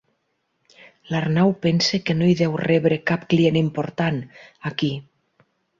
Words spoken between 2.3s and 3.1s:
hi deu rebre